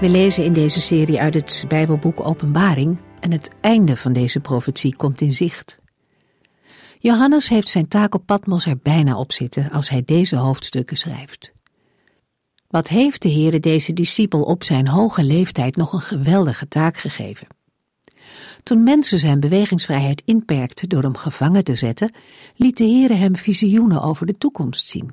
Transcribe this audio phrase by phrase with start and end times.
[0.00, 4.96] We lezen in deze serie uit het Bijbelboek Openbaring en het einde van deze profetie
[4.96, 5.78] komt in zicht.
[6.98, 11.52] Johannes heeft zijn taak op Patmos er bijna op zitten als hij deze hoofdstukken schrijft.
[12.68, 17.46] Wat heeft de Heere deze discipel op zijn hoge leeftijd nog een geweldige taak gegeven?
[18.62, 22.14] Toen mensen zijn bewegingsvrijheid inperkten door hem gevangen te zetten,
[22.56, 25.10] liet de Heere hem visioenen over de toekomst zien.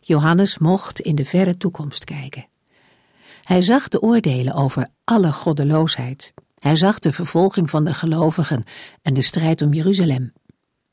[0.00, 2.52] Johannes mocht in de verre toekomst kijken.
[3.44, 6.34] Hij zag de oordelen over alle goddeloosheid.
[6.58, 8.64] Hij zag de vervolging van de gelovigen
[9.02, 10.32] en de strijd om Jeruzalem.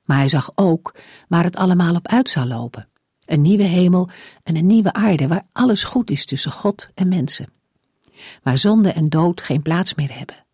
[0.04, 0.96] Maar hij zag ook
[1.28, 2.88] waar het allemaal op uit zou lopen.
[3.26, 4.10] Een nieuwe hemel
[4.44, 7.50] en een nieuwe aarde waar alles goed is tussen God en mensen.
[8.44, 10.46] Waar zonde en dood geen plaats meer hebben.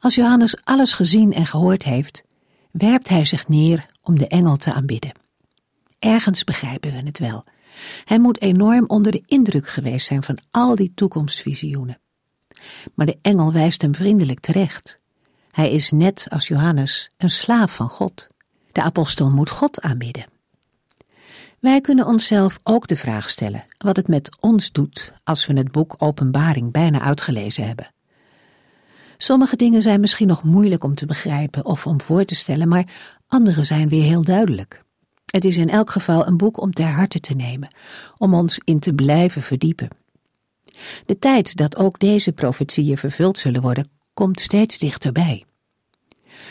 [0.00, 2.24] Als Johannes alles gezien en gehoord heeft,
[2.70, 5.12] werpt hij zich neer om de engel te aanbidden.
[5.98, 7.44] Ergens begrijpen we het wel.
[8.04, 12.00] Hij moet enorm onder de indruk geweest zijn van al die toekomstvisioenen.
[12.94, 15.00] Maar de engel wijst hem vriendelijk terecht.
[15.50, 18.26] Hij is net als Johannes een slaaf van God.
[18.72, 20.26] De apostel moet God aanbidden.
[21.60, 25.72] Wij kunnen onszelf ook de vraag stellen wat het met ons doet als we het
[25.72, 27.92] boek Openbaring bijna uitgelezen hebben.
[29.16, 32.88] Sommige dingen zijn misschien nog moeilijk om te begrijpen of om voor te stellen, maar
[33.26, 34.84] andere zijn weer heel duidelijk.
[35.30, 37.68] Het is in elk geval een boek om ter harte te nemen,
[38.18, 39.88] om ons in te blijven verdiepen.
[41.06, 45.44] De tijd dat ook deze profetieën vervuld zullen worden, komt steeds dichterbij.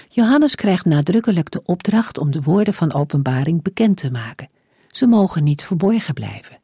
[0.09, 4.49] Johannes krijgt nadrukkelijk de opdracht om de woorden van openbaring bekend te maken.
[4.87, 6.59] Ze mogen niet verborgen blijven.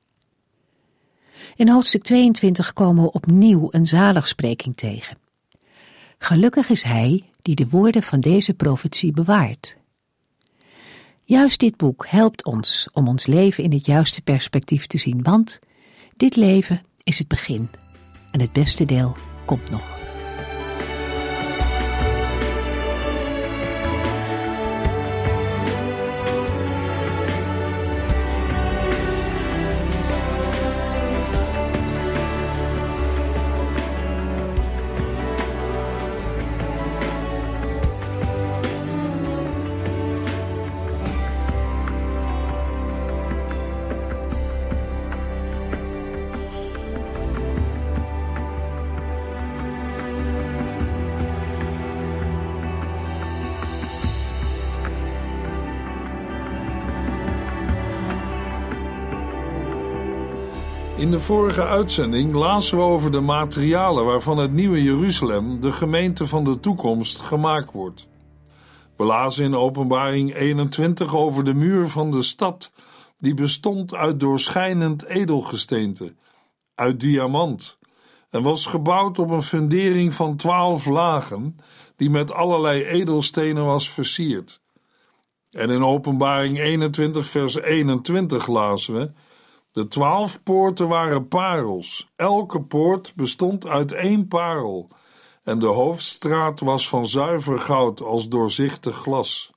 [1.56, 5.18] In hoofdstuk 22 komen we opnieuw een zaligspreking tegen.
[6.18, 9.78] Gelukkig is hij die de woorden van deze profetie bewaart
[11.26, 15.60] Juist dit boek helpt ons om ons leven in het juiste perspectief te zien, want
[16.18, 17.70] dit leven is het begin
[18.32, 20.03] en het beste deel komt nog.
[61.04, 66.28] In de vorige uitzending lazen we over de materialen waarvan het nieuwe Jeruzalem, de gemeente
[66.28, 68.08] van de toekomst, gemaakt wordt.
[68.98, 72.72] We lazen in Openbaring 21 over de muur van de stad,
[73.18, 76.14] die bestond uit doorschijnend edelgesteente,
[76.76, 77.80] uit diamant,
[78.30, 81.58] en was gebouwd op een fundering van twaalf lagen,
[81.96, 84.62] die met allerlei edelstenen was versierd.
[85.52, 89.12] En in Openbaring 21, vers 21 lazen we
[89.74, 92.12] de twaalf poorten waren parels.
[92.16, 94.88] Elke poort bestond uit één parel.
[95.44, 99.52] En de hoofdstraat was van zuiver goud als doorzichtig glas.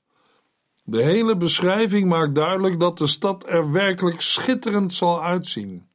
[0.84, 5.88] De hele beschrijving maakt duidelijk dat de stad er werkelijk schitterend zal uitzien.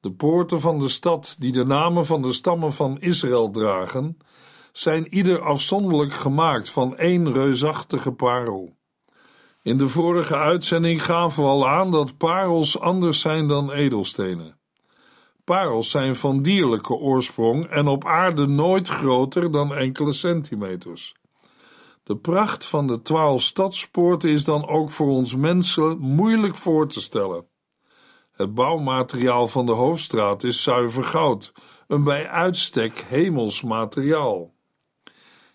[0.00, 4.18] De poorten van de stad, die de namen van de stammen van Israël dragen,
[4.72, 8.77] zijn ieder afzonderlijk gemaakt van één reusachtige parel.
[9.68, 14.58] In de vorige uitzending gaven we al aan dat parels anders zijn dan edelstenen.
[15.44, 21.14] Parels zijn van dierlijke oorsprong en op aarde nooit groter dan enkele centimeters.
[22.02, 27.00] De pracht van de twaalf stadspoorten is dan ook voor ons mensen moeilijk voor te
[27.00, 27.46] stellen.
[28.32, 31.52] Het bouwmateriaal van de hoofdstraat is zuiver goud,
[31.86, 34.54] een bij uitstek hemels materiaal.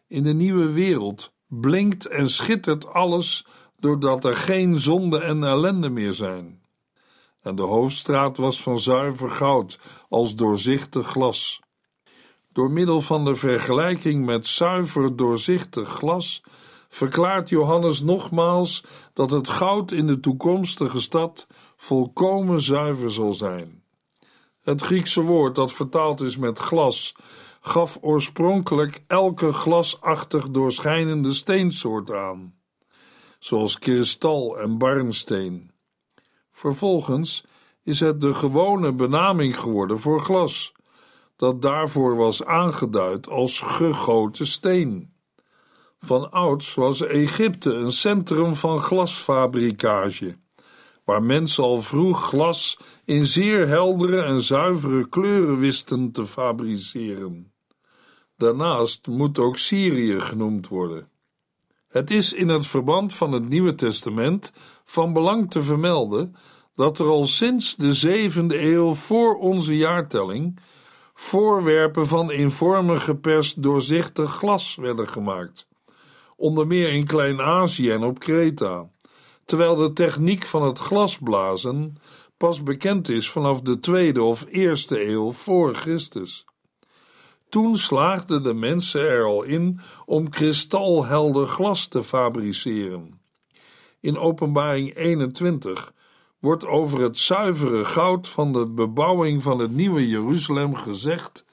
[0.08, 3.46] In de nieuwe wereld blinkt en schittert alles
[3.84, 6.62] doordat er geen zonde en ellende meer zijn.
[7.42, 11.62] En de hoofdstraat was van zuiver goud, als doorzichtig glas.
[12.52, 16.44] Door middel van de vergelijking met zuiver doorzichtig glas
[16.90, 18.84] verklaart Johannes nogmaals
[19.14, 23.84] dat het goud in de toekomstige stad volkomen zuiver zal zijn.
[24.62, 27.16] Het Griekse woord dat vertaald is met glas
[27.62, 32.63] gaf oorspronkelijk elke glasachtig doorschijnende steensoort aan,
[33.44, 35.72] zoals kristal en barnsteen.
[36.52, 37.44] Vervolgens
[37.84, 40.74] is het de gewone benaming geworden voor glas,
[41.36, 45.14] dat daarvoor was aangeduid als gegoten steen.
[46.00, 50.38] Van ouds was Egypte een centrum van glasfabrikage,
[51.04, 57.54] waar mensen al vroeg glas in zeer heldere en zuivere kleuren wisten te fabriceren.
[58.38, 61.12] Daarnaast moet ook Syrië genoemd worden.
[61.94, 64.52] Het is in het verband van het Nieuwe Testament
[64.86, 66.36] van belang te vermelden
[66.76, 70.60] dat er al sinds de zevende eeuw voor onze jaartelling
[71.14, 75.68] voorwerpen van in vormen geperst doorzichtig glas werden gemaakt,
[76.36, 78.90] onder meer in Klein-Azië en op Kreta,
[79.46, 81.98] terwijl de techniek van het glasblazen
[82.38, 86.46] pas bekend is vanaf de tweede of eerste eeuw voor Christus.
[87.54, 93.22] Toen slaagden de mensen er al in om kristalhelder glas te fabriceren.
[94.00, 95.94] In Openbaring 21
[96.40, 101.46] wordt over het zuivere goud van de bebouwing van het nieuwe Jeruzalem gezegd: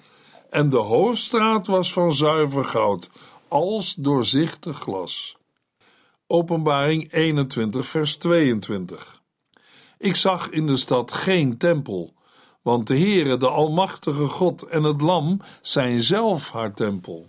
[0.51, 3.11] en de hoofdstraat was van zuiver goud,
[3.49, 5.37] als doorzichtig glas.
[6.27, 9.23] Openbaring 21, vers 22.
[9.99, 12.15] Ik zag in de stad geen tempel,
[12.63, 17.29] want de Heere, de Almachtige God en het Lam zijn zelf haar tempel.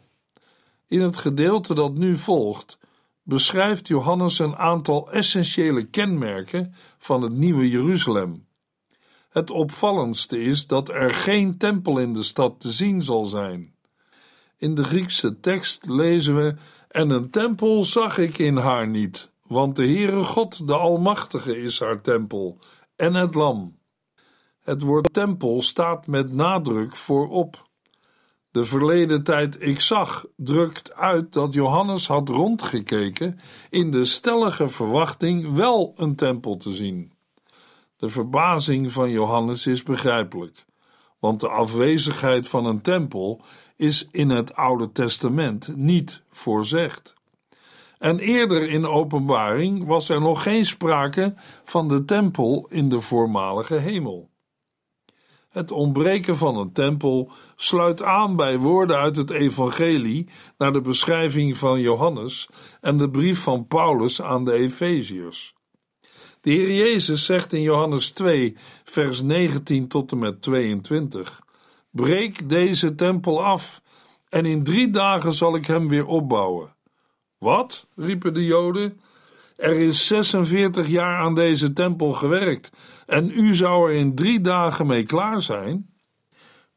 [0.87, 2.77] In het gedeelte dat nu volgt,
[3.23, 8.45] beschrijft Johannes een aantal essentiële kenmerken van het nieuwe Jeruzalem.
[9.29, 13.73] Het opvallendste is dat er geen tempel in de stad te zien zal zijn.
[14.57, 16.55] In de Griekse tekst lezen we:
[16.87, 21.79] En een tempel zag ik in haar niet, want de Heere God, de Almachtige, is
[21.79, 22.57] haar tempel
[22.95, 23.79] en het Lam.
[24.61, 27.69] Het woord tempel staat met nadruk voorop.
[28.51, 35.53] De verleden tijd ik zag drukt uit dat Johannes had rondgekeken in de stellige verwachting
[35.53, 37.11] wel een tempel te zien.
[37.97, 40.65] De verbazing van Johannes is begrijpelijk,
[41.19, 43.41] want de afwezigheid van een tempel
[43.75, 47.13] is in het Oude Testament niet voorzegd.
[47.97, 51.33] En eerder in openbaring was er nog geen sprake
[51.63, 54.30] van de tempel in de voormalige hemel.
[55.51, 60.27] Het ontbreken van een tempel sluit aan bij woorden uit het Evangelie
[60.57, 62.49] naar de beschrijving van Johannes
[62.81, 65.53] en de brief van Paulus aan de Efeziërs.
[66.41, 71.41] De Heer Jezus zegt in Johannes 2, vers 19 tot en met 22:
[71.89, 73.81] Breek deze tempel af,
[74.29, 76.75] en in drie dagen zal ik hem weer opbouwen.
[77.37, 77.87] Wat?
[77.95, 78.99] riepen de Joden.
[79.61, 82.71] Er is 46 jaar aan deze tempel gewerkt
[83.05, 85.95] en u zou er in drie dagen mee klaar zijn?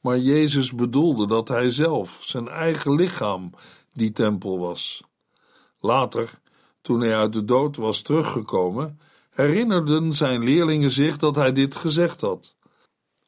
[0.01, 3.51] Maar Jezus bedoelde dat hij zelf, zijn eigen lichaam,
[3.93, 5.03] die tempel was.
[5.81, 6.41] Later,
[6.83, 12.21] toen hij uit de dood was teruggekomen, herinnerden zijn leerlingen zich dat hij dit gezegd
[12.21, 12.57] had.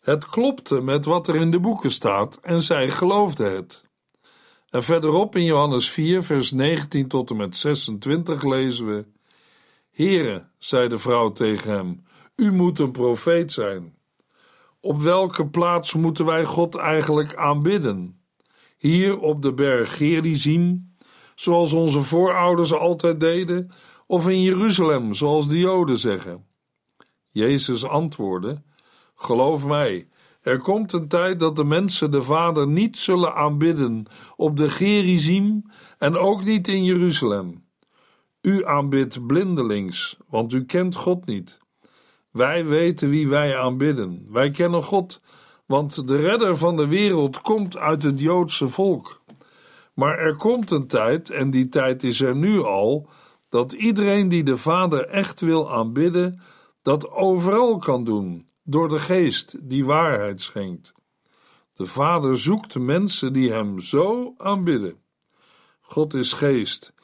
[0.01, 3.85] Het klopte met wat er in de boeken staat en zij geloofden het.
[4.71, 9.15] En verderop in Johannes 4, vers 19 tot en met 26 lezen we:
[9.97, 12.03] Heere, zei de vrouw tegen hem,
[12.37, 13.95] u moet een profeet zijn.
[14.81, 18.21] Op welke plaats moeten wij God eigenlijk aanbidden?
[18.79, 20.95] Hier op de berg Gerizim,
[21.35, 23.71] zoals onze voorouders altijd deden,
[24.07, 26.47] of in Jeruzalem, zoals de Joden zeggen?
[27.29, 28.63] Jezus antwoordde:
[29.15, 30.09] Geloof mij,
[30.41, 35.63] er komt een tijd dat de mensen de Vader niet zullen aanbidden op de Gerizim
[35.99, 37.66] en ook niet in Jeruzalem.
[38.47, 41.59] U aanbidt blindelings, want u kent God niet.
[42.31, 44.27] Wij weten wie wij aanbidden.
[44.29, 45.21] Wij kennen God,
[45.65, 49.23] want de redder van de wereld komt uit het Joodse volk.
[49.95, 53.09] Maar er komt een tijd, en die tijd is er nu al,
[53.49, 56.41] dat iedereen die de Vader echt wil aanbidden,
[56.83, 60.93] dat overal kan doen, door de Geest die waarheid schenkt.
[61.73, 64.97] De Vader zoekt mensen die Hem zo aanbidden.
[65.81, 66.95] God is Geest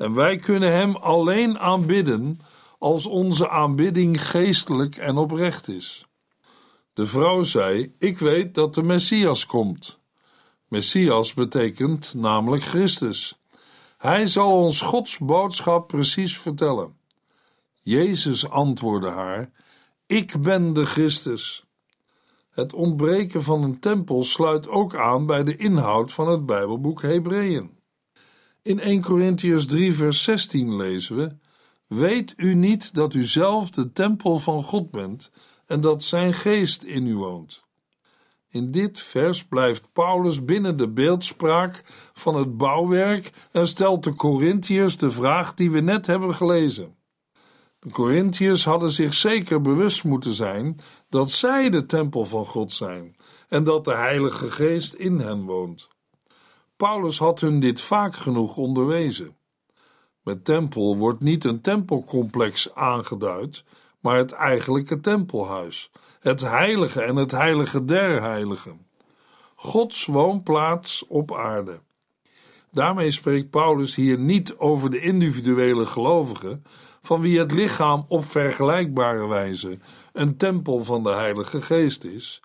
[0.00, 2.40] en wij kunnen Hem alleen aanbidden
[2.78, 6.06] als onze aanbidding geestelijk en oprecht is.
[6.92, 9.98] De vrouw zei: Ik weet dat de Messias komt.
[10.68, 13.40] Messias betekent namelijk Christus.
[13.96, 16.96] Hij zal ons Gods boodschap precies vertellen.
[17.80, 19.50] Jezus antwoordde haar:
[20.06, 21.64] Ik ben de Christus.
[22.50, 27.79] Het ontbreken van een tempel sluit ook aan bij de inhoud van het Bijbelboek Hebreeën.
[28.62, 31.36] In 1 Corinthians 3, vers 16 lezen we:
[31.86, 35.30] Weet u niet dat u zelf de tempel van God bent
[35.66, 37.60] en dat zijn geest in u woont?
[38.48, 44.96] In dit vers blijft Paulus binnen de beeldspraak van het bouwwerk en stelt de Corinthiërs
[44.96, 46.96] de vraag die we net hebben gelezen.
[47.78, 53.16] De Corinthiërs hadden zich zeker bewust moeten zijn dat zij de tempel van God zijn
[53.48, 55.88] en dat de Heilige Geest in hen woont.
[56.80, 59.36] Paulus had hun dit vaak genoeg onderwezen.
[60.22, 63.64] Met tempel wordt niet een tempelcomplex aangeduid,
[64.00, 68.86] maar het eigenlijke tempelhuis, het heilige en het heilige der heiligen.
[69.54, 71.80] Gods woonplaats op aarde.
[72.70, 76.64] Daarmee spreekt Paulus hier niet over de individuele gelovigen,
[77.02, 79.78] van wie het lichaam op vergelijkbare wijze
[80.12, 82.42] een tempel van de Heilige Geest is,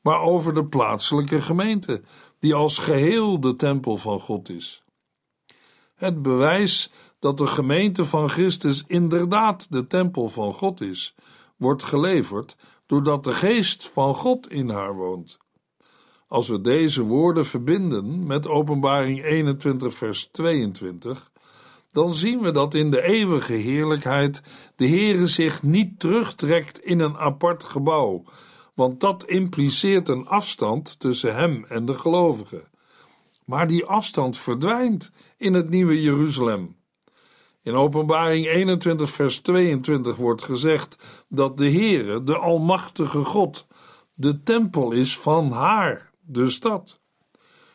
[0.00, 2.02] maar over de plaatselijke gemeente,
[2.38, 4.82] die als geheel de tempel van God is.
[5.94, 11.14] Het bewijs dat de gemeente van Christus inderdaad de tempel van God is,
[11.56, 15.38] wordt geleverd doordat de geest van God in haar woont.
[16.28, 21.30] Als we deze woorden verbinden met Openbaring 21, vers 22,
[21.92, 24.42] dan zien we dat in de eeuwige heerlijkheid
[24.76, 28.24] de Heere zich niet terugtrekt in een apart gebouw,
[28.76, 32.62] want dat impliceert een afstand tussen hem en de gelovigen.
[33.44, 36.76] Maar die afstand verdwijnt in het nieuwe Jeruzalem.
[37.62, 43.66] In Openbaring 21, vers 22 wordt gezegd dat de Heere, de Almachtige God,
[44.14, 47.00] de tempel is van haar, de stad.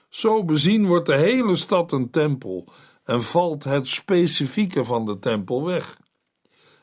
[0.09, 2.67] Zo bezien wordt de hele stad een tempel
[3.03, 5.99] en valt het specifieke van de tempel weg.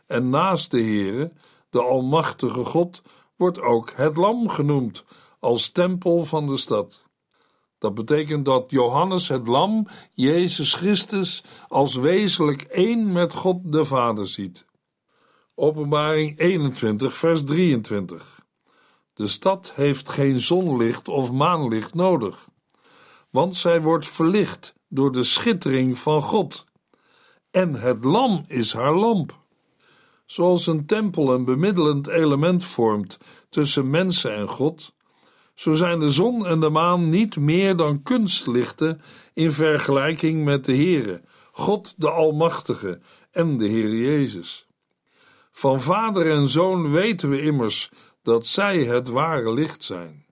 [0.06, 1.32] En naast de Heere,
[1.70, 3.02] de Almachtige God,
[3.38, 5.04] wordt ook het Lam genoemd
[5.40, 7.02] als tempel van de stad.
[7.78, 14.26] Dat betekent dat Johannes het Lam, Jezus Christus, als wezenlijk één met God de Vader
[14.26, 14.66] ziet.
[15.54, 18.46] Openbaring 21, vers 23.
[19.14, 22.48] De stad heeft geen zonlicht of maanlicht nodig,
[23.30, 26.64] want zij wordt verlicht door de schittering van God.
[27.50, 29.38] En het lam is haar lamp.
[30.28, 33.18] Zoals een tempel een bemiddelend element vormt
[33.48, 34.92] tussen mensen en God,
[35.54, 39.00] zo zijn de zon en de maan niet meer dan kunstlichten
[39.34, 44.66] in vergelijking met de Heere, God de Almachtige en de Heer Jezus.
[45.52, 47.90] Van vader en zoon weten we immers
[48.22, 50.26] dat zij het ware licht zijn.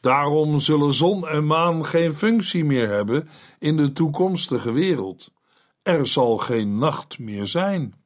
[0.00, 3.28] Daarom zullen zon en maan geen functie meer hebben
[3.58, 5.30] in de toekomstige wereld.
[5.82, 8.03] Er zal geen nacht meer zijn.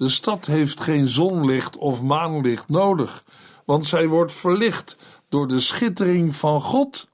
[0.00, 3.24] De stad heeft geen zonlicht of maanlicht nodig,
[3.64, 4.96] want zij wordt verlicht
[5.28, 7.08] door de schittering van God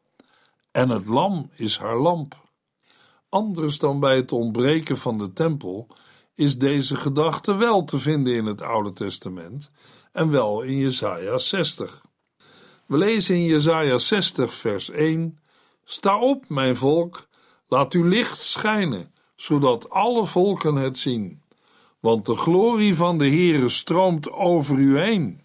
[0.70, 2.36] en het lam is haar lamp.
[3.28, 5.86] Anders dan bij het ontbreken van de tempel
[6.34, 9.70] is deze gedachte wel te vinden in het Oude Testament
[10.12, 12.04] en wel in Jesaja 60.
[12.86, 15.38] We lezen in Jesaja 60 vers 1:
[15.84, 17.28] Sta op, mijn volk,
[17.68, 21.44] laat uw licht schijnen, zodat alle volken het zien,
[22.06, 25.40] want de glorie van de Heere stroomt over u heen.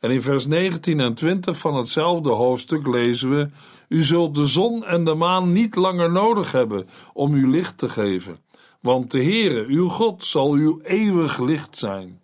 [0.00, 3.48] En in vers 19 en 20 van hetzelfde hoofdstuk lezen we:
[3.88, 7.88] U zult de zon en de maan niet langer nodig hebben om u licht te
[7.88, 8.38] geven,
[8.80, 12.20] want de Heere, uw God, zal uw eeuwig licht zijn.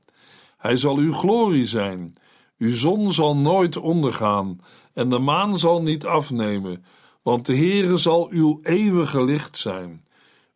[0.56, 2.14] Hij zal uw glorie zijn.
[2.58, 4.60] Uw zon zal nooit ondergaan
[4.94, 6.84] en de maan zal niet afnemen,
[7.22, 10.04] want de Heere zal uw eeuwige licht zijn.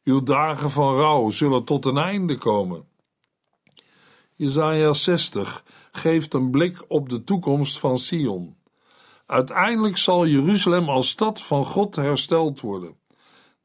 [0.06, 2.88] Uw dagen van rouw zullen tot een einde komen.
[4.34, 8.56] Jesaja 60 geeft een blik op de toekomst van Sion.
[9.26, 12.96] Uiteindelijk zal Jeruzalem als stad van God hersteld worden.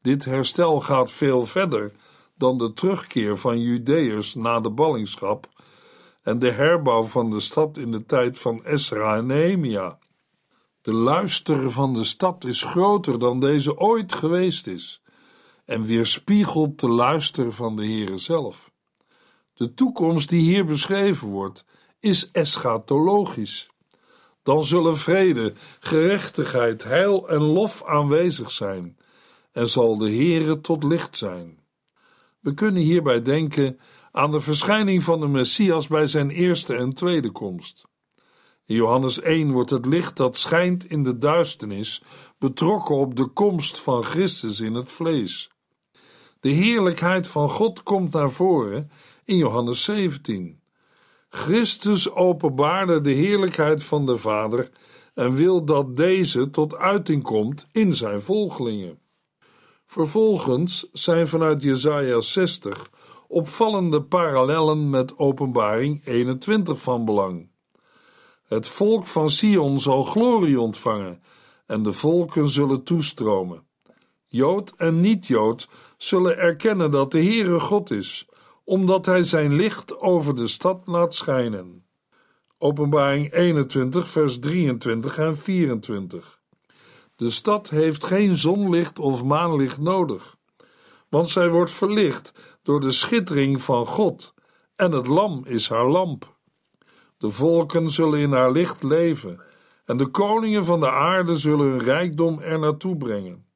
[0.00, 1.92] Dit herstel gaat veel verder
[2.36, 5.48] dan de terugkeer van Judeërs na de ballingschap
[6.22, 9.98] en de herbouw van de stad in de tijd van Esra en Nehemia.
[10.80, 15.01] De luister van de stad is groter dan deze ooit geweest is
[15.64, 18.72] en weerspiegelt de luister van de Heere zelf.
[19.54, 21.64] De toekomst die hier beschreven wordt,
[22.00, 23.70] is eschatologisch.
[24.42, 28.96] Dan zullen vrede, gerechtigheid, heil en lof aanwezig zijn
[29.52, 31.58] en zal de Heere tot licht zijn.
[32.40, 33.78] We kunnen hierbij denken
[34.12, 37.90] aan de verschijning van de Messias bij zijn eerste en tweede komst.
[38.66, 42.02] In Johannes 1 wordt het licht dat schijnt in de duisternis
[42.38, 45.50] betrokken op de komst van Christus in het vlees.
[46.40, 48.90] De heerlijkheid van God komt naar voren
[49.24, 50.60] in Johannes 17.
[51.28, 54.70] Christus openbaarde de heerlijkheid van de Vader
[55.14, 58.98] en wil dat deze tot uiting komt in zijn volgelingen.
[59.86, 62.90] Vervolgens zijn vanuit Jesaja 60
[63.28, 67.51] opvallende parallellen met Openbaring 21 van belang.
[68.52, 71.22] Het volk van Sion zal glorie ontvangen
[71.66, 73.66] en de volken zullen toestromen.
[74.28, 78.26] Jood en niet-Jood zullen erkennen dat de Heere God is,
[78.64, 81.86] omdat Hij zijn licht over de stad laat schijnen.
[82.58, 86.40] Openbaring 21, vers 23 en 24.
[87.16, 90.36] De stad heeft geen zonlicht of maanlicht nodig,
[91.08, 92.32] want zij wordt verlicht
[92.62, 94.34] door de schittering van God,
[94.76, 96.31] en het lam is haar lamp.
[97.22, 99.40] De volken zullen in haar licht leven,
[99.84, 103.46] en de koningen van de aarde zullen hun rijkdom er naartoe brengen.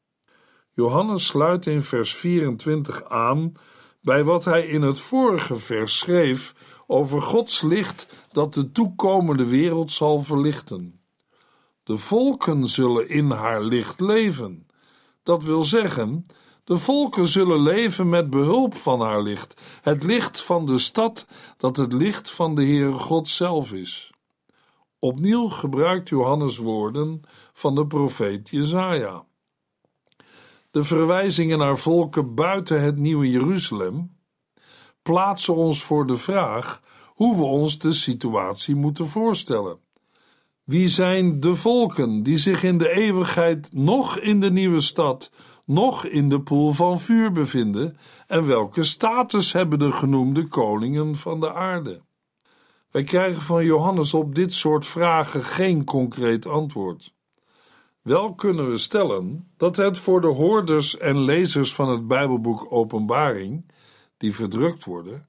[0.73, 3.53] Johannes sluit in vers 24 aan
[4.01, 6.55] bij wat hij in het vorige vers schreef
[6.87, 11.01] over Gods licht dat de toekomende wereld zal verlichten.
[11.83, 14.67] De volken zullen in haar licht leven.
[15.23, 16.27] Dat wil zeggen,
[16.67, 21.77] de volken zullen leven met behulp van haar licht, het licht van de stad dat
[21.77, 24.11] het licht van de Heere God zelf is.
[24.99, 27.21] Opnieuw gebruikt Johannes woorden
[27.53, 29.25] van de profeet Jesaja.
[30.71, 34.17] De verwijzingen naar volken buiten het nieuwe Jeruzalem
[35.03, 36.83] plaatsen ons voor de vraag
[37.15, 39.79] hoe we ons de situatie moeten voorstellen.
[40.65, 45.31] Wie zijn de volken die zich in de eeuwigheid nog in de nieuwe stad,
[45.67, 47.97] nog in de poel van vuur bevinden,
[48.27, 52.03] en welke status hebben de genoemde koningen van de aarde?
[52.91, 57.15] Wij krijgen van Johannes op dit soort vragen geen concreet antwoord.
[58.03, 63.71] Wel kunnen we stellen dat het voor de hoorders en lezers van het Bijbelboek Openbaring,
[64.17, 65.29] die verdrukt worden,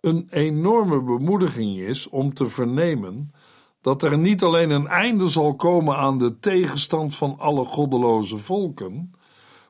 [0.00, 3.32] een enorme bemoediging is om te vernemen
[3.80, 9.12] dat er niet alleen een einde zal komen aan de tegenstand van alle goddeloze volken,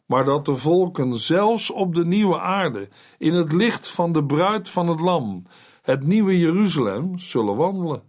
[0.06, 4.68] maar dat de volken zelfs op de nieuwe aarde, in het licht van de bruid
[4.68, 5.42] van het Lam,
[5.82, 8.02] het nieuwe Jeruzalem, zullen wandelen.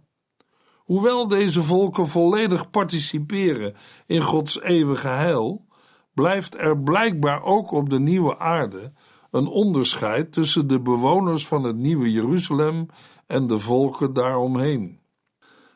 [0.76, 3.74] Hoewel deze volken volledig participeren
[4.06, 5.66] in Gods eeuwige heil,
[6.14, 8.92] blijft er blijkbaar ook op de nieuwe aarde
[9.30, 12.86] een onderscheid tussen de bewoners van het nieuwe Jeruzalem
[13.26, 15.00] en de volken daaromheen.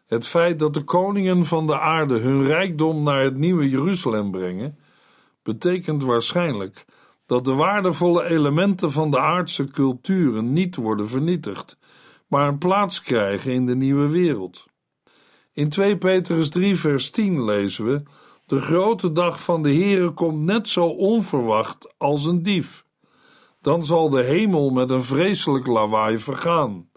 [0.07, 4.79] Het feit dat de koningen van de aarde hun rijkdom naar het nieuwe Jeruzalem brengen,
[5.43, 6.85] betekent waarschijnlijk
[7.27, 11.79] dat de waardevolle elementen van de aardse culturen niet worden vernietigd,
[12.27, 14.67] maar een plaats krijgen in de nieuwe wereld.
[15.53, 18.03] In 2 Petrus 3 vers 10 lezen we:
[18.47, 22.85] De grote dag van de Heere komt net zo onverwacht als een dief.
[23.61, 26.91] Dan zal de hemel met een vreselijk lawaai vergaan.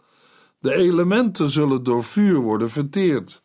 [0.59, 3.43] De elementen zullen door vuur worden verteerd.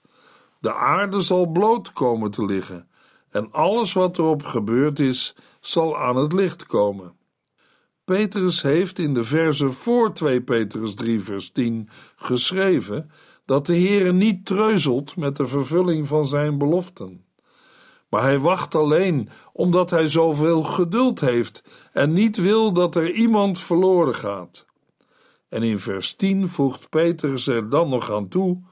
[0.60, 2.87] De aarde zal bloot komen te liggen,
[3.30, 7.16] en alles wat erop gebeurd is, zal aan het licht komen.
[8.04, 13.10] Petrus heeft in de verse voor 2 Petrus 3 vers 10 geschreven
[13.44, 17.24] dat de Heere niet treuzelt met de vervulling van zijn beloften.
[18.08, 21.62] Maar hij wacht alleen omdat hij zoveel geduld heeft
[21.92, 24.66] en niet wil dat er iemand verloren gaat.
[25.48, 28.62] En in vers 10 voegt Petrus er dan nog aan toe: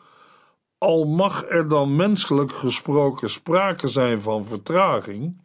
[0.79, 5.41] Al mag er dan menselijk gesproken sprake zijn van vertraging,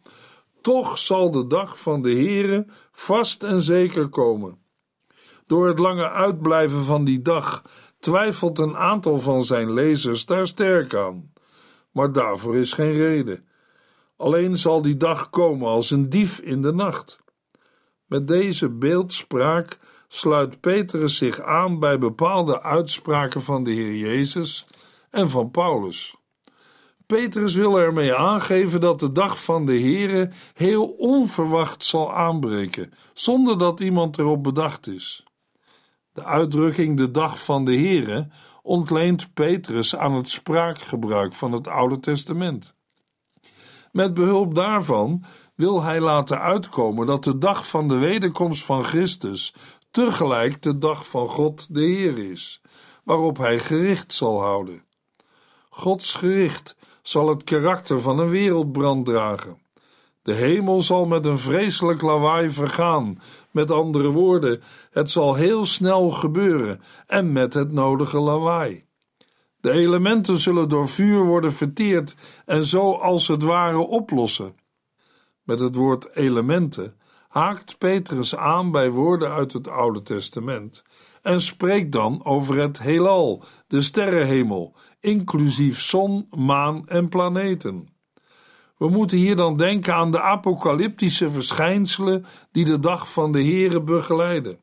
[0.62, 4.60] toch zal de dag van de Heere vast en zeker komen.
[5.48, 7.64] Door het lange uitblijven van die dag
[8.00, 11.34] twijfelt een aantal van zijn lezers daar sterk aan.
[11.92, 13.48] Maar daarvoor is geen reden.
[14.18, 17.20] Alleen zal die dag komen als een dief in de nacht.
[18.06, 24.68] Met deze beeldspraak sluit Petrus zich aan bij bepaalde uitspraken van de Heer Jezus
[25.12, 26.16] en van Paulus.
[27.06, 33.58] Petrus wil ermee aangeven dat de dag van de Heere heel onverwacht zal aanbreken, zonder
[33.58, 35.24] dat iemand erop bedacht is.
[36.14, 38.28] De uitdrukking de dag van de Heere
[38.62, 42.74] ontleent Petrus aan het spraakgebruik van het Oude Testament.
[43.92, 45.24] Met behulp daarvan
[45.56, 49.54] wil hij laten uitkomen dat de dag van de wederkomst van Christus
[49.92, 52.62] tegelijk de dag van God de Heer is,
[53.04, 54.90] waarop hij gericht zal houden.
[55.82, 59.62] Gods gericht zal het karakter van een wereldbrand dragen.
[60.22, 63.22] De hemel zal met een vreselijk lawaai vergaan.
[63.52, 68.86] Met andere woorden, het zal heel snel gebeuren en met het nodige lawaai.
[69.60, 72.16] De elementen zullen door vuur worden verteerd
[72.46, 74.56] en zo als het ware oplossen.
[75.44, 76.96] Met het woord elementen
[77.28, 80.84] haakt Petrus aan bij woorden uit het Oude Testament
[81.22, 87.90] en spreekt dan over het heelal, de sterrenhemel, inclusief zon, maan en planeten.
[88.78, 93.82] We moeten hier dan denken aan de apocalyptische verschijnselen die de dag van de Here
[93.82, 94.60] begeleiden.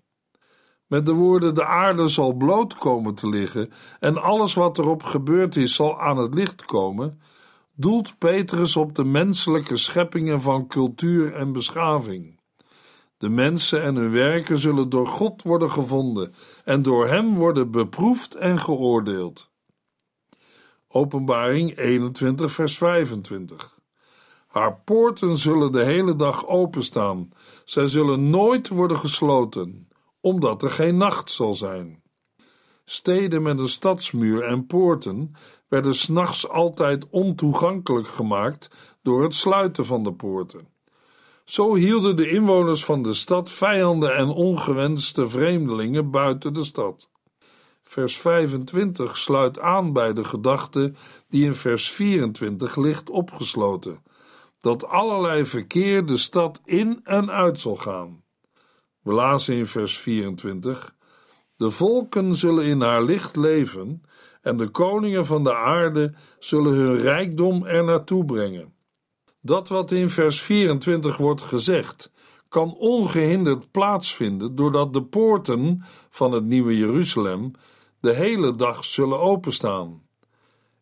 [0.86, 5.56] Met de woorden: de aarde zal bloot komen te liggen en alles wat erop gebeurd
[5.56, 7.20] is zal aan het licht komen,
[7.74, 12.37] doelt Petrus op de menselijke scheppingen van cultuur en beschaving.
[13.18, 18.34] De mensen en hun werken zullen door God worden gevonden en door Hem worden beproefd
[18.34, 19.50] en geoordeeld.
[20.88, 23.78] Openbaring 21, vers 25.
[24.46, 27.32] Haar poorten zullen de hele dag openstaan,
[27.64, 29.88] zij zullen nooit worden gesloten,
[30.20, 32.02] omdat er geen nacht zal zijn.
[32.84, 35.34] Steden met een stadsmuur en poorten
[35.68, 38.70] werden s'nachts altijd ontoegankelijk gemaakt
[39.02, 40.68] door het sluiten van de poorten.
[41.48, 47.10] Zo hielden de inwoners van de stad vijanden en ongewenste vreemdelingen buiten de stad.
[47.82, 50.92] Vers 25 sluit aan bij de gedachte
[51.28, 54.02] die in vers 24 ligt opgesloten:
[54.60, 58.22] dat allerlei verkeer de stad in en uit zal gaan.
[59.02, 60.94] We lazen in vers 24:
[61.56, 64.02] De volken zullen in haar licht leven,
[64.42, 68.76] en de koningen van de aarde zullen hun rijkdom er naartoe brengen.
[69.40, 72.10] Dat wat in vers 24 wordt gezegd,
[72.48, 77.50] kan ongehinderd plaatsvinden doordat de poorten van het nieuwe Jeruzalem
[78.00, 80.02] de hele dag zullen openstaan.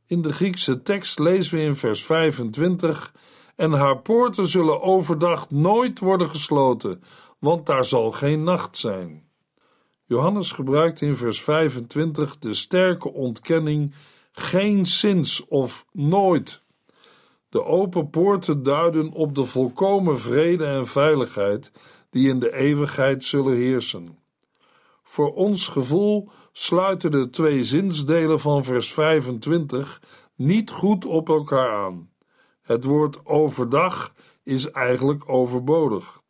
[0.07, 3.13] In de Griekse tekst lezen we in vers 25:
[3.57, 7.03] En haar poorten zullen overdag nooit worden gesloten,
[7.39, 9.25] want daar zal geen nacht zijn.
[10.05, 13.95] Johannes gebruikt in vers 25 de sterke ontkenning
[14.33, 16.63] geen zins of nooit.
[17.49, 21.73] De open poorten duiden op de volkomen vrede en veiligheid
[22.11, 24.19] die in de eeuwigheid zullen heersen.
[25.03, 30.03] Voor ons gevoel sluiten de twee zinsdelen van vers 25
[30.35, 32.11] niet goed op elkaar aan.
[32.63, 36.21] Het woord overdag is eigenlijk overbodig.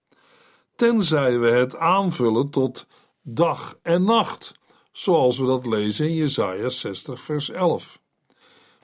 [0.74, 2.86] Tenzij we het aanvullen tot
[3.22, 4.52] dag en nacht,
[4.92, 8.00] zoals we dat lezen in Jesaja 60 vers 11.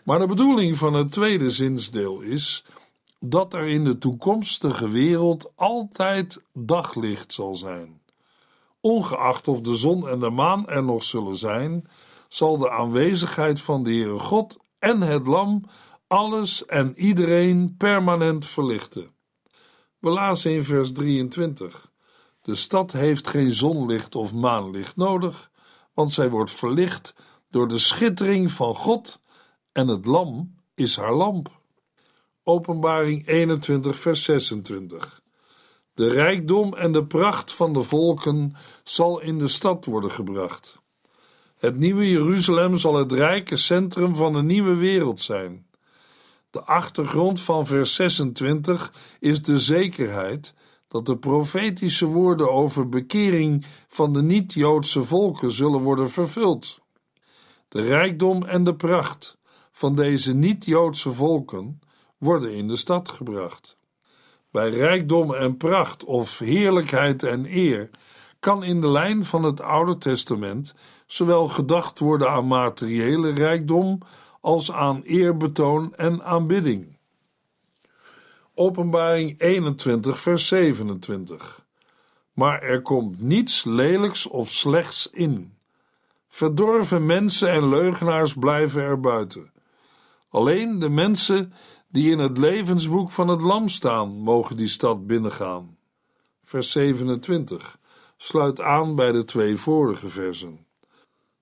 [0.03, 2.65] Maar de bedoeling van het tweede zinsdeel is
[3.21, 8.01] dat er in de toekomstige wereld altijd daglicht zal zijn.
[8.81, 11.89] Ongeacht of de zon en de maan er nog zullen zijn,
[12.29, 15.65] zal de aanwezigheid van de Heere God en het Lam
[16.07, 19.11] alles en iedereen permanent verlichten.
[19.99, 21.91] We lazen in vers 23.
[22.43, 25.51] De stad heeft geen zonlicht of maanlicht nodig,
[25.95, 27.15] want zij wordt verlicht
[27.51, 29.21] door de schittering van God
[29.73, 31.61] en het lam is haar lamp.
[32.43, 35.23] Openbaring 21, vers 26.
[35.95, 40.81] De rijkdom en de pracht van de volken zal in de stad worden gebracht.
[41.57, 45.67] Het nieuwe Jeruzalem zal het rijke centrum van een nieuwe wereld zijn.
[46.51, 50.55] De achtergrond van vers 26 is de zekerheid
[50.89, 56.81] dat de profetische woorden over bekering van de niet-Joodse volken zullen worden vervuld.
[57.69, 59.39] De rijkdom en de pracht
[59.73, 61.81] van deze niet-Joodse volken
[62.19, 63.77] worden in de stad gebracht.
[64.51, 67.91] Bij rijkdom en pracht of heerlijkheid en eer
[68.41, 70.75] kan in de lijn van het Oude Testament
[71.07, 73.99] zowel gedacht worden aan materiële rijkdom
[74.41, 76.97] als aan eerbetoon en aanbidding.
[78.55, 81.65] Openbaring 21, vers 27.
[82.33, 85.55] Maar er komt niets lelijks of slechts in.
[86.29, 89.53] Verdorven mensen en leugenaars blijven er buiten.
[90.33, 91.53] Alleen de mensen
[91.89, 95.77] die in het levensboek van het Lam staan, mogen die stad binnengaan.
[96.43, 97.79] Vers 27
[98.17, 100.67] sluit aan bij de twee vorige versen.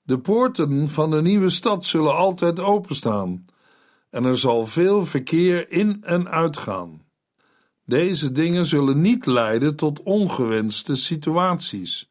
[0.02, 3.44] De poorten van de nieuwe stad zullen altijd openstaan
[4.10, 7.02] en er zal veel verkeer in en uitgaan.
[7.84, 12.10] Deze dingen zullen niet leiden tot ongewenste situaties,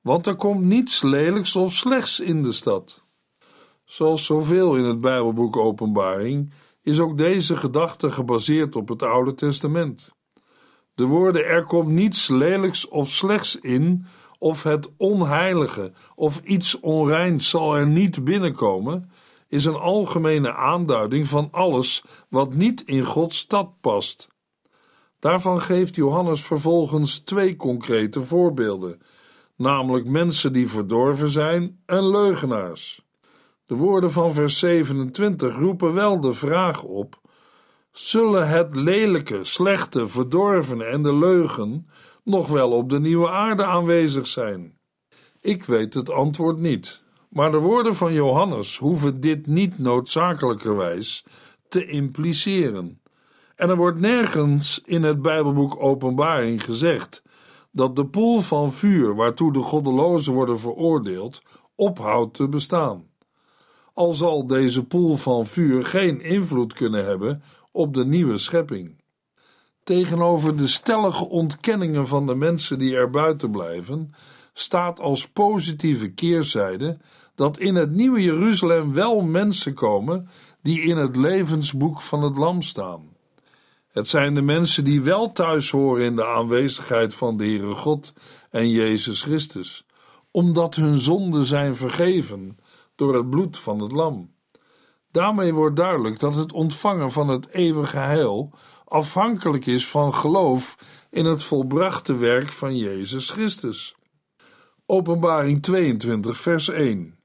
[0.00, 3.03] want er komt niets lelijks of slechts in de stad.
[3.84, 10.12] Zoals zoveel in het Bijbelboek Openbaring is ook deze gedachte gebaseerd op het Oude Testament.
[10.94, 14.06] De woorden er komt niets lelijks of slechts in,
[14.38, 19.10] of het onheilige of iets onreins zal er niet binnenkomen,
[19.48, 24.28] is een algemene aanduiding van alles wat niet in Gods stad past.
[25.18, 29.00] Daarvan geeft Johannes vervolgens twee concrete voorbeelden,
[29.56, 33.04] namelijk mensen die verdorven zijn en leugenaars.
[33.66, 37.20] De woorden van vers 27 roepen wel de vraag op:
[37.92, 41.88] zullen het lelijke, slechte, verdorvene en de leugen
[42.24, 44.78] nog wel op de nieuwe aarde aanwezig zijn?
[45.40, 51.24] Ik weet het antwoord niet, maar de woorden van Johannes hoeven dit niet noodzakelijkerwijs
[51.68, 53.00] te impliceren.
[53.56, 57.22] En er wordt nergens in het Bijbelboek Openbaring gezegd
[57.72, 61.42] dat de poel van vuur waartoe de goddelozen worden veroordeeld
[61.74, 63.12] ophoudt te bestaan.
[63.94, 69.02] Al zal deze poel van vuur geen invloed kunnen hebben op de nieuwe schepping.
[69.84, 74.14] Tegenover de stellige ontkenningen van de mensen die er buiten blijven,
[74.52, 76.98] staat als positieve keerzijde
[77.34, 80.28] dat in het nieuwe Jeruzalem wel mensen komen
[80.62, 83.12] die in het levensboek van het Lam staan.
[83.88, 88.12] Het zijn de mensen die wel thuis horen in de aanwezigheid van de Heere God
[88.50, 89.86] en Jezus Christus,
[90.30, 92.58] omdat hun zonden zijn vergeven
[92.96, 94.34] door het bloed van het Lam.
[95.10, 98.52] Daarmee wordt duidelijk dat het ontvangen van het eeuwige heil
[98.84, 100.76] afhankelijk is van geloof
[101.10, 103.94] in het volbrachte werk van Jezus Christus.
[104.86, 107.18] Openbaring 22, vers 1.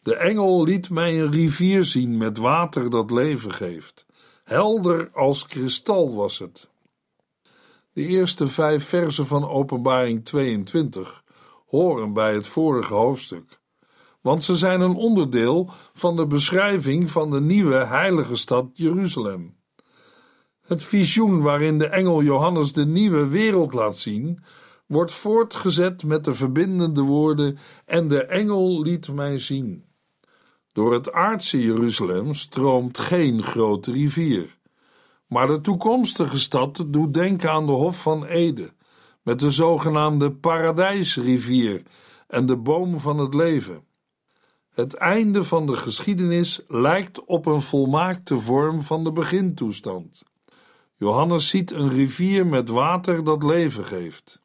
[0.00, 4.06] De engel liet mij een rivier zien met water dat leven geeft.
[4.44, 6.68] Helder als kristal was het.
[7.92, 11.24] De eerste vijf versen van Openbaring 22
[11.66, 13.60] horen bij het vorige hoofdstuk,
[14.26, 19.56] want ze zijn een onderdeel van de beschrijving van de nieuwe heilige stad Jeruzalem.
[20.66, 24.42] Het visioen waarin de engel Johannes de nieuwe wereld laat zien,
[24.86, 29.84] wordt voortgezet met de verbindende woorden: En de engel liet mij zien.
[30.72, 34.58] Door het aardse Jeruzalem stroomt geen grote rivier.
[35.26, 38.70] Maar de toekomstige stad doet denken aan de Hof van Ede,
[39.22, 41.82] met de zogenaamde Paradijsrivier
[42.28, 43.85] en de boom van het leven.
[44.76, 50.22] Het einde van de geschiedenis lijkt op een volmaakte vorm van de begintoestand.
[50.96, 54.40] Johannes ziet een rivier met water dat leven geeft.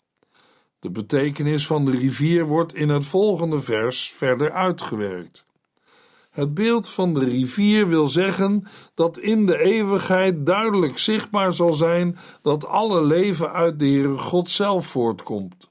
[0.80, 5.46] De betekenis van de rivier wordt in het volgende vers verder uitgewerkt.
[6.30, 12.18] Het beeld van de rivier wil zeggen dat in de eeuwigheid duidelijk zichtbaar zal zijn
[12.42, 15.70] dat alle leven uit de Heere God zelf voortkomt.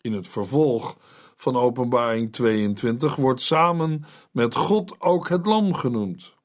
[0.00, 0.96] In het vervolg
[1.38, 6.36] van Openbaring 22 wordt samen met God ook het Lam genoemd.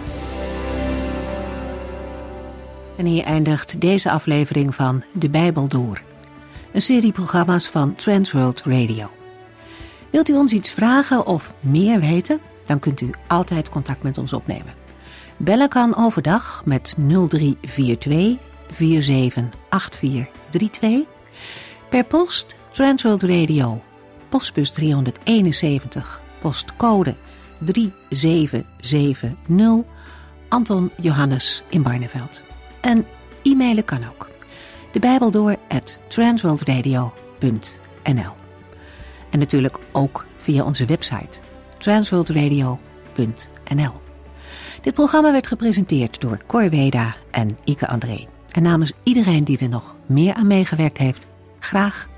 [2.97, 6.03] En hier eindigt deze aflevering van De Bijbel Door.
[6.73, 9.07] Een serie programma's van Transworld Radio.
[10.11, 12.41] Wilt u ons iets vragen of meer weten?
[12.67, 14.75] Dan kunt u altijd contact met ons opnemen.
[15.37, 18.37] Bellen kan overdag met 0342
[18.71, 21.01] 478432.
[21.89, 23.83] Per post Transworld Radio,
[24.29, 27.15] postbus 371, postcode
[27.59, 29.85] 3770,
[30.49, 32.43] Anton Johannes in Barneveld.
[32.81, 33.07] En
[33.43, 34.29] e-mailen kan ook.
[34.93, 38.33] De Bijbel door at transworldradio.nl
[39.31, 41.39] En natuurlijk ook via onze website
[41.79, 43.93] transworldradio.nl
[44.83, 48.27] Dit programma werd gepresenteerd door Cor Weda en Ike André.
[48.51, 51.27] En namens iedereen die er nog meer aan meegewerkt heeft,
[51.59, 52.09] graag